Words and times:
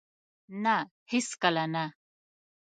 نه! 0.63 0.75
هیڅکله 1.11 1.65
نه 1.73 1.83